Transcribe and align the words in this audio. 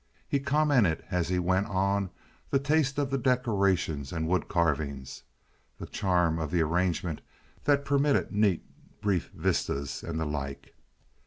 He 0.27 0.39
commented 0.39 1.03
as 1.11 1.27
he 1.29 1.37
went 1.37 1.67
on 1.67 2.09
the 2.49 2.57
taste 2.57 2.97
of 2.97 3.11
the 3.11 3.19
decorations 3.19 4.11
and 4.11 4.27
wood 4.27 4.47
carving, 4.47 5.05
the 5.77 5.85
charm 5.85 6.39
of 6.39 6.49
the 6.49 6.61
arrangement 6.63 7.21
that 7.65 7.85
permitted 7.85 8.31
neat 8.31 8.65
brief 8.99 9.29
vistas, 9.31 10.01
and 10.01 10.19
the 10.19 10.25
like. 10.25 10.73